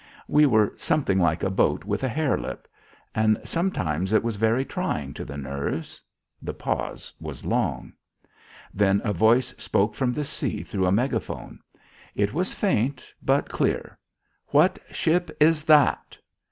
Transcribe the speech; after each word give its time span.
We 0.27 0.47
were 0.47 0.73
something 0.77 1.19
like 1.19 1.43
a 1.43 1.51
boat 1.51 1.85
with 1.85 2.03
a 2.03 2.07
hair 2.07 2.35
lip. 2.35 2.67
And 3.13 3.39
sometimes 3.45 4.13
it 4.13 4.23
was 4.23 4.35
very 4.35 4.65
trying 4.65 5.13
to 5.13 5.23
the 5.23 5.37
nerves.... 5.37 6.01
The 6.41 6.55
pause 6.55 7.13
was 7.21 7.45
long. 7.45 7.93
Then 8.73 9.01
a 9.03 9.13
voice 9.13 9.49
spoke 9.59 9.93
from 9.93 10.11
the 10.11 10.25
sea 10.25 10.63
through 10.63 10.87
a 10.87 10.91
megaphone. 10.91 11.59
It 12.15 12.33
was 12.33 12.51
faint 12.51 13.13
but 13.21 13.47
clear. 13.49 13.95
"What 14.47 14.79
ship 14.89 15.29
is 15.39 15.61
that?" 15.65 16.17